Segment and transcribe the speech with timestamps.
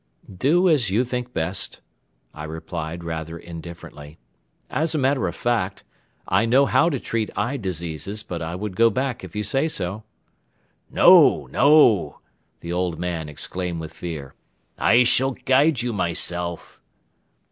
[0.35, 1.79] "Do as you think best,"
[2.33, 4.17] I replied rather indifferently.
[4.67, 5.83] "As a matter of fact,
[6.27, 9.67] I know how to treat eye diseases but I would go back if you say
[9.67, 10.03] so."
[10.89, 12.17] "No, no!"
[12.61, 14.33] the old man exclaimed with fear.
[14.75, 16.81] "I shall guide you myself."